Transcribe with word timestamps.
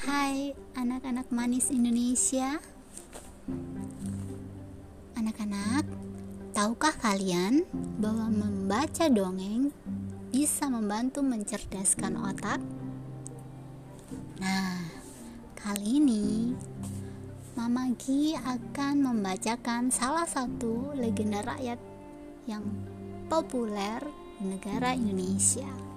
Hai 0.00 0.56
anak-anak 0.72 1.28
manis 1.28 1.68
Indonesia 1.68 2.56
Anak-anak, 5.12 5.84
tahukah 6.56 6.96
kalian 6.96 7.68
bahwa 8.00 8.32
membaca 8.32 9.12
dongeng 9.12 9.68
bisa 10.32 10.72
membantu 10.72 11.20
mencerdaskan 11.20 12.16
otak? 12.24 12.64
Nah, 14.40 14.80
kali 15.60 16.00
ini 16.00 16.56
Mama 17.52 17.92
Gi 18.00 18.32
akan 18.32 19.12
membacakan 19.12 19.92
salah 19.92 20.24
satu 20.24 20.96
legenda 20.96 21.44
rakyat 21.44 21.76
yang 22.48 22.64
populer 23.28 24.00
di 24.40 24.56
negara 24.56 24.96
Indonesia. 24.96 25.91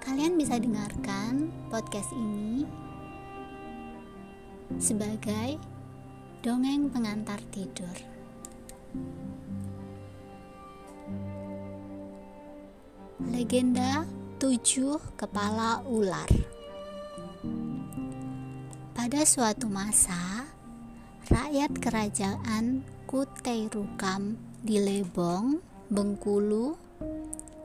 Kalian 0.00 0.40
bisa 0.40 0.56
dengarkan 0.56 1.52
podcast 1.68 2.08
ini 2.16 2.64
sebagai 4.80 5.60
dongeng 6.40 6.88
pengantar 6.88 7.36
tidur. 7.52 7.92
Legenda 13.28 14.08
tujuh 14.40 14.96
kepala 15.20 15.84
ular. 15.84 16.32
Pada 18.96 19.20
suatu 19.28 19.68
masa, 19.68 20.48
rakyat 21.28 21.76
kerajaan 21.76 22.88
Kutai 23.04 23.68
Rukam 23.68 24.40
di 24.64 24.80
Lebong, 24.80 25.60
Bengkulu 25.92 26.78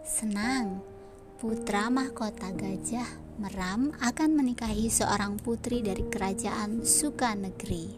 senang 0.03 0.94
putra 1.35 1.91
mahkota 1.91 2.55
gajah 2.55 3.25
Meram 3.35 3.91
akan 3.99 4.31
menikahi 4.31 4.87
seorang 4.87 5.35
putri 5.35 5.83
dari 5.83 6.07
kerajaan 6.07 6.87
Sukanegeri. 6.87 7.91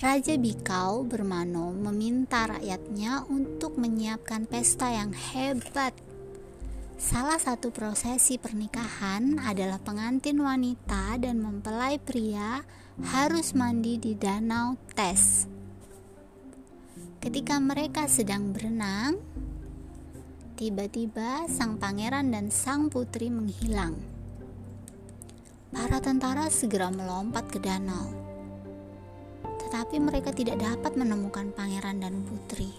Raja 0.00 0.36
Bikau 0.40 1.04
bermano 1.04 1.76
meminta 1.76 2.48
rakyatnya 2.48 3.28
untuk 3.28 3.76
menyiapkan 3.76 4.48
pesta 4.48 4.88
yang 4.88 5.12
hebat. 5.12 5.92
Salah 6.96 7.36
satu 7.36 7.68
prosesi 7.68 8.40
pernikahan 8.40 9.36
adalah 9.36 9.76
pengantin 9.76 10.40
wanita 10.40 11.20
dan 11.20 11.44
mempelai 11.44 12.00
pria 12.00 12.64
harus 13.04 13.52
mandi 13.52 14.00
di 14.00 14.16
danau 14.16 14.80
Tes. 14.96 15.44
Ketika 17.20 17.60
mereka 17.60 18.08
sedang 18.08 18.56
berenang, 18.56 19.20
Tiba-tiba 20.56 21.44
sang 21.52 21.76
pangeran 21.76 22.32
dan 22.32 22.48
sang 22.48 22.88
putri 22.88 23.28
menghilang. 23.28 23.92
Para 25.68 26.00
tentara 26.00 26.48
segera 26.48 26.88
melompat 26.88 27.44
ke 27.52 27.60
danau. 27.60 28.08
Tetapi 29.44 30.00
mereka 30.00 30.32
tidak 30.32 30.56
dapat 30.56 30.96
menemukan 30.96 31.52
pangeran 31.52 32.00
dan 32.00 32.24
putri. 32.24 32.72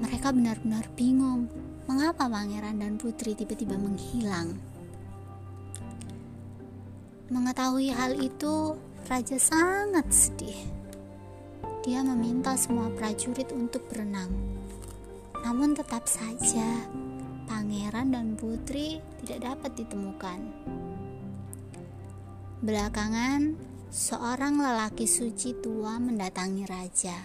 Mereka 0.00 0.32
benar-benar 0.32 0.88
bingung 0.96 1.44
mengapa 1.84 2.24
pangeran 2.24 2.80
dan 2.80 2.96
putri 2.96 3.36
tiba-tiba 3.36 3.76
menghilang. 3.76 4.56
Mengetahui 7.28 7.92
hal 7.92 8.16
itu, 8.16 8.80
raja 9.12 9.36
sangat 9.36 10.08
sedih. 10.08 10.56
Dia 11.84 12.00
meminta 12.00 12.56
semua 12.56 12.88
prajurit 12.96 13.52
untuk 13.52 13.84
berenang 13.92 14.55
namun 15.44 15.76
tetap 15.76 16.08
saja 16.08 16.86
pangeran 17.44 18.12
dan 18.12 18.36
putri 18.36 19.00
tidak 19.22 19.54
dapat 19.54 19.70
ditemukan. 19.80 20.38
Belakangan, 22.60 23.54
seorang 23.92 24.58
lelaki 24.58 25.06
suci 25.06 25.56
tua 25.62 25.96
mendatangi 26.02 26.64
raja. 26.66 27.16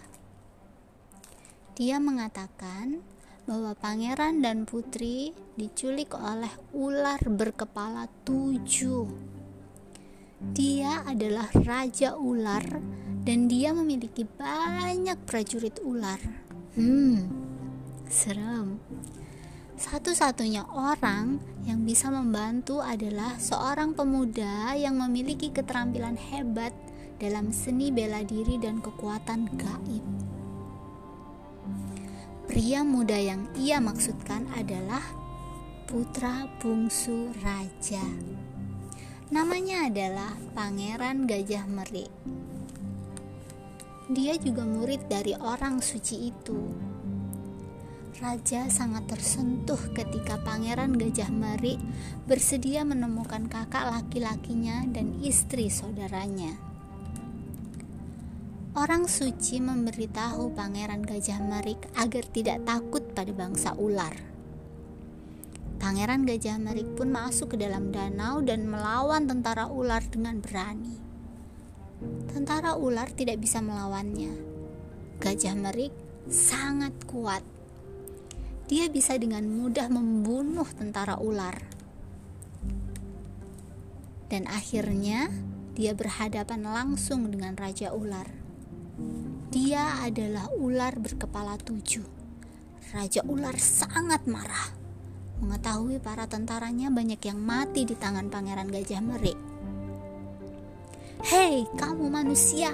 Dia 1.75 1.97
mengatakan 1.97 3.01
bahwa 3.49 3.73
pangeran 3.73 4.39
dan 4.45 4.69
putri 4.69 5.33
diculik 5.57 6.13
oleh 6.13 6.51
ular 6.77 7.19
berkepala 7.25 8.05
tujuh. 8.21 9.07
Dia 10.53 11.05
adalah 11.05 11.49
raja 11.65 12.17
ular 12.17 12.63
dan 13.21 13.45
dia 13.45 13.73
memiliki 13.73 14.25
banyak 14.25 15.17
prajurit 15.25 15.77
ular. 15.85 16.17
Hmm, 16.73 17.50
Serem. 18.11 18.75
Satu-satunya 19.79 20.67
orang 20.67 21.39
yang 21.63 21.87
bisa 21.87 22.11
membantu 22.11 22.83
adalah 22.83 23.39
seorang 23.39 23.95
pemuda 23.95 24.75
yang 24.75 24.99
memiliki 24.99 25.47
keterampilan 25.47 26.19
hebat 26.19 26.75
dalam 27.23 27.55
seni 27.55 27.87
bela 27.87 28.19
diri 28.27 28.59
dan 28.59 28.83
kekuatan 28.83 29.47
gaib. 29.55 30.05
Pria 32.51 32.83
muda 32.83 33.15
yang 33.15 33.47
ia 33.55 33.79
maksudkan 33.79 34.43
adalah 34.59 35.01
putra 35.87 36.51
bungsu 36.59 37.31
raja. 37.39 38.03
Namanya 39.31 39.87
adalah 39.87 40.35
Pangeran 40.51 41.23
Gajah 41.23 41.63
Merik. 41.63 42.11
Dia 44.11 44.35
juga 44.35 44.67
murid 44.67 45.07
dari 45.07 45.31
orang 45.39 45.79
suci 45.79 46.27
itu. 46.27 46.90
Raja 48.19 48.67
sangat 48.67 49.07
tersentuh 49.07 49.79
ketika 49.95 50.35
Pangeran 50.43 50.99
Gajah 50.99 51.31
Merik 51.31 51.79
bersedia 52.27 52.83
menemukan 52.83 53.47
kakak 53.47 53.87
laki-lakinya 53.87 54.83
dan 54.91 55.15
istri 55.23 55.71
saudaranya. 55.71 56.59
Orang 58.75 59.07
suci 59.07 59.63
memberitahu 59.63 60.51
Pangeran 60.51 61.07
Gajah 61.07 61.39
Merik 61.39 61.87
agar 61.95 62.27
tidak 62.27 62.67
takut 62.67 63.03
pada 63.15 63.31
bangsa 63.31 63.71
ular. 63.79 64.15
Pangeran 65.79 66.27
Gajah 66.27 66.59
Merik 66.59 66.91
pun 66.99 67.15
masuk 67.15 67.55
ke 67.55 67.63
dalam 67.63 67.95
danau 67.95 68.43
dan 68.43 68.67
melawan 68.67 69.23
tentara 69.23 69.71
ular 69.71 70.03
dengan 70.03 70.43
berani. 70.43 70.99
Tentara 72.27 72.75
ular 72.75 73.07
tidak 73.15 73.39
bisa 73.39 73.63
melawannya. 73.63 74.35
Gajah 75.23 75.55
Merik 75.55 75.95
sangat 76.27 76.95
kuat 77.07 77.43
dia 78.71 78.87
bisa 78.87 79.19
dengan 79.19 79.43
mudah 79.51 79.91
membunuh 79.91 80.63
tentara 80.71 81.19
ular. 81.19 81.59
Dan 84.31 84.47
akhirnya 84.47 85.27
dia 85.75 85.91
berhadapan 85.91 86.63
langsung 86.63 87.27
dengan 87.27 87.51
Raja 87.59 87.91
Ular. 87.91 88.31
Dia 89.51 90.07
adalah 90.07 90.47
ular 90.55 90.95
berkepala 90.95 91.59
tujuh. 91.59 92.07
Raja 92.95 93.27
Ular 93.27 93.59
sangat 93.59 94.23
marah 94.23 94.71
mengetahui 95.43 95.99
para 95.99 96.23
tentaranya 96.31 96.87
banyak 96.87 97.19
yang 97.27 97.43
mati 97.43 97.83
di 97.83 97.99
tangan 97.99 98.31
Pangeran 98.31 98.71
Gajah 98.71 99.03
Merik. 99.03 99.39
Hei, 101.27 101.67
kamu 101.75 102.07
manusia, 102.07 102.71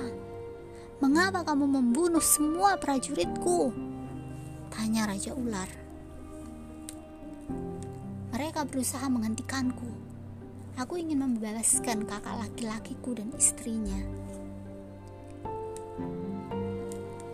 mengapa 1.02 1.42
kamu 1.42 1.66
membunuh 1.66 2.22
semua 2.22 2.78
prajuritku? 2.78 3.74
Tanya 4.70 5.10
Raja 5.10 5.34
Ular. 5.34 5.87
Mereka 8.34 8.68
berusaha 8.68 9.08
menghentikanku. 9.10 9.90
Aku 10.78 10.94
ingin 11.02 11.26
membebaskan 11.26 12.06
kakak 12.06 12.38
laki-lakiku 12.38 13.18
dan 13.18 13.34
istrinya. 13.34 13.98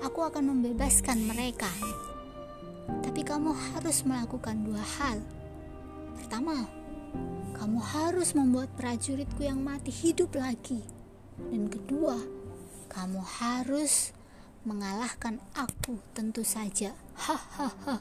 Aku 0.03 0.23
akan 0.23 0.55
membebaskan 0.55 1.27
mereka. 1.27 1.67
Tapi 3.03 3.21
kamu 3.23 3.51
harus 3.51 4.03
melakukan 4.07 4.63
dua 4.63 4.79
hal. 4.79 5.19
Pertama, 6.15 6.67
kamu 7.59 7.79
harus 7.79 8.35
membuat 8.35 8.71
prajuritku 8.75 9.43
yang 9.43 9.59
mati 9.59 9.91
hidup 9.91 10.35
lagi. 10.35 10.83
Dan 11.51 11.67
kedua, 11.67 12.19
kamu 12.91 13.19
harus 13.19 14.11
mengalahkan 14.63 15.43
aku 15.57 15.99
tentu 16.15 16.47
saja. 16.47 16.95
Hahaha. 17.19 17.99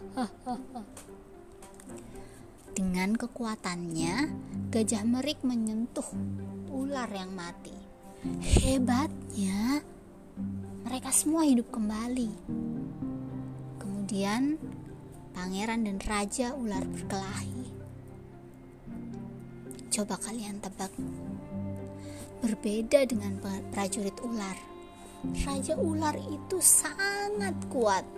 Dengan 2.73 3.13
kekuatannya, 3.13 4.33
gajah 4.73 5.05
merik 5.05 5.45
menyentuh 5.45 6.09
ular 6.73 7.05
yang 7.13 7.37
mati. 7.37 7.77
Hebatnya, 8.41 9.85
mereka 10.81 11.13
semua 11.13 11.45
hidup 11.45 11.69
kembali. 11.69 12.33
Kemudian, 13.77 14.57
pangeran 15.37 15.85
dan 15.85 16.01
raja 16.01 16.57
ular 16.57 16.81
berkelahi. 16.81 17.77
Coba 19.93 20.17
kalian 20.17 20.57
tebak, 20.65 20.97
berbeda 22.41 23.05
dengan 23.05 23.37
prajurit 23.69 24.17
ular. 24.25 24.57
Raja 25.45 25.77
ular 25.77 26.17
itu 26.17 26.57
sangat 26.57 27.53
kuat. 27.69 28.09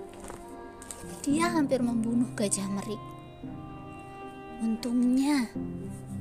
Dia 1.26 1.50
hampir 1.50 1.82
membunuh 1.82 2.30
gajah 2.38 2.70
merik 2.70 3.13
Untungnya, 4.64 5.44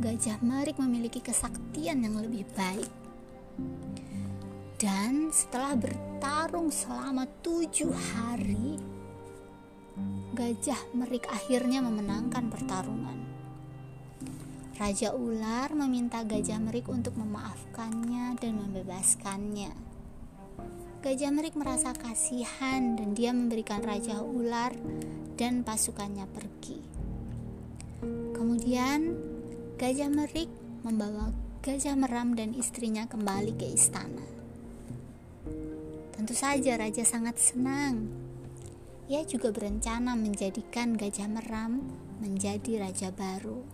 Gajah 0.03 0.43
Merik 0.43 0.75
memiliki 0.75 1.23
kesaktian 1.23 2.03
yang 2.03 2.19
lebih 2.19 2.43
baik. 2.51 2.91
Dan 4.75 5.31
setelah 5.31 5.79
bertarung 5.79 6.67
selama 6.67 7.23
tujuh 7.39 7.87
hari, 7.87 8.83
Gajah 10.35 10.91
Merik 10.91 11.23
akhirnya 11.31 11.79
memenangkan 11.87 12.51
pertarungan. 12.51 13.15
Raja 14.75 15.15
Ular 15.15 15.71
meminta 15.71 16.27
Gajah 16.27 16.59
Merik 16.59 16.91
untuk 16.91 17.15
memaafkannya 17.15 18.35
dan 18.43 18.59
membebaskannya. 18.59 19.71
Gajah 20.99 21.31
Merik 21.31 21.55
merasa 21.55 21.95
kasihan 21.95 22.99
dan 22.99 23.15
dia 23.15 23.31
memberikan 23.31 23.79
Raja 23.79 24.19
Ular 24.19 24.75
dan 25.39 25.63
pasukannya 25.63 26.27
pergi. 26.27 26.92
Kemudian 28.53 29.17
Gajah 29.81 30.13
Merik 30.13 30.45
membawa 30.85 31.33
Gajah 31.65 31.97
Meram 31.97 32.37
dan 32.37 32.53
istrinya 32.53 33.09
kembali 33.09 33.57
ke 33.57 33.65
istana. 33.65 34.21
Tentu 36.13 36.37
saja 36.37 36.77
raja 36.77 37.01
sangat 37.01 37.41
senang. 37.41 38.13
Ia 39.09 39.25
juga 39.25 39.49
berencana 39.49 40.13
menjadikan 40.13 40.93
Gajah 40.93 41.33
Meram 41.33 41.81
menjadi 42.21 42.85
raja 42.85 43.09
baru. 43.09 43.65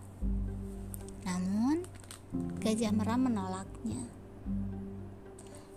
Namun, 1.28 1.84
Gajah 2.64 2.96
Meram 2.96 3.28
menolaknya. 3.28 4.08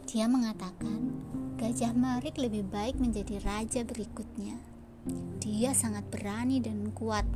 Dia 0.08 0.32
mengatakan, 0.32 1.12
Gajah 1.60 1.92
Merik 1.92 2.40
lebih 2.40 2.64
baik 2.72 2.96
menjadi 3.04 3.36
raja 3.44 3.84
berikutnya. 3.84 4.64
Dia 5.44 5.76
sangat 5.76 6.08
berani 6.08 6.64
dan 6.64 6.96
kuat. 6.96 7.28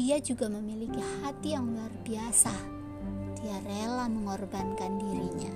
Dia 0.00 0.16
juga 0.16 0.48
memiliki 0.48 0.96
hati 1.20 1.52
yang 1.52 1.76
luar 1.76 1.92
biasa. 2.08 2.56
Dia 3.36 3.60
rela 3.68 4.08
mengorbankan 4.08 4.96
dirinya. 4.96 5.52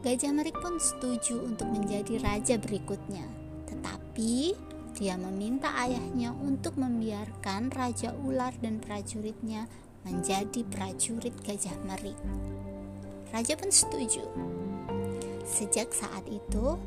Gajah 0.00 0.32
Merik 0.32 0.56
pun 0.56 0.80
setuju 0.80 1.44
untuk 1.44 1.68
menjadi 1.68 2.16
raja 2.24 2.56
berikutnya, 2.56 3.28
tetapi 3.68 4.56
dia 4.96 5.20
meminta 5.20 5.68
ayahnya 5.76 6.32
untuk 6.32 6.80
membiarkan 6.80 7.68
Raja 7.68 8.16
Ular 8.24 8.56
dan 8.56 8.80
prajuritnya 8.80 9.68
menjadi 10.08 10.64
prajurit 10.64 11.36
Gajah 11.44 11.76
Merik. 11.84 12.16
Raja 13.36 13.52
pun 13.52 13.68
setuju. 13.68 14.24
Sejak 15.44 15.92
saat 15.92 16.24
itu, 16.32 16.80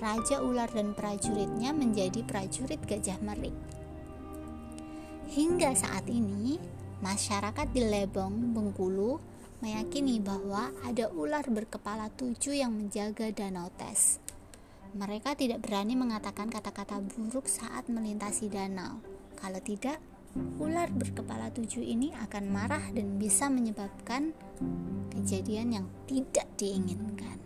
Raja 0.00 0.40
Ular 0.40 0.72
dan 0.72 0.96
prajuritnya 0.96 1.76
menjadi 1.76 2.24
prajurit 2.24 2.80
Gajah 2.88 3.20
Merik. 3.20 3.77
Hingga 5.38 5.70
saat 5.70 6.10
ini, 6.10 6.58
masyarakat 6.98 7.70
di 7.70 7.86
Lebong, 7.86 8.58
Bengkulu 8.58 9.22
meyakini 9.62 10.18
bahwa 10.18 10.74
ada 10.82 11.14
ular 11.14 11.46
berkepala 11.46 12.10
tujuh 12.10 12.58
yang 12.58 12.74
menjaga 12.74 13.30
Danau 13.30 13.70
Tes. 13.78 14.18
Mereka 14.98 15.38
tidak 15.38 15.62
berani 15.62 15.94
mengatakan 15.94 16.50
kata-kata 16.50 16.98
buruk 16.98 17.46
saat 17.46 17.86
melintasi 17.86 18.50
danau. 18.50 18.98
Kalau 19.38 19.62
tidak, 19.62 20.02
ular 20.58 20.90
berkepala 20.90 21.54
tujuh 21.54 21.86
ini 21.86 22.10
akan 22.18 22.50
marah 22.50 22.82
dan 22.90 23.14
bisa 23.14 23.46
menyebabkan 23.46 24.34
kejadian 25.14 25.70
yang 25.70 25.86
tidak 26.10 26.50
diinginkan. 26.58 27.38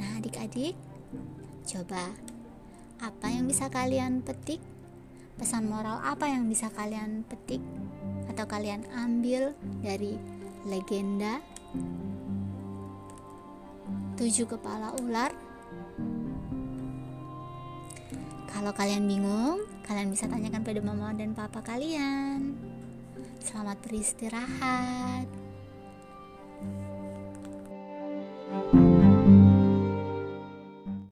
Nah, 0.00 0.16
adik-adik, 0.16 0.80
coba 1.68 2.08
apa 3.04 3.26
yang 3.28 3.44
bisa 3.44 3.68
kalian 3.68 4.24
petik? 4.24 4.80
Pesan 5.36 5.68
moral 5.68 5.98
apa 6.04 6.28
yang 6.28 6.46
bisa 6.46 6.68
kalian 6.72 7.24
petik 7.26 7.60
atau 8.30 8.44
kalian 8.48 8.84
ambil 8.92 9.52
dari 9.82 10.16
legenda 10.68 11.42
tujuh 14.16 14.46
kepala 14.46 14.94
ular. 15.02 15.34
Kalau 18.52 18.70
kalian 18.76 19.08
bingung, 19.10 19.66
kalian 19.82 20.14
bisa 20.14 20.30
tanyakan 20.30 20.62
pada 20.62 20.80
mama 20.84 21.10
dan 21.16 21.34
papa 21.34 21.58
kalian. 21.64 22.54
Selamat 23.42 23.82
beristirahat. 23.82 25.41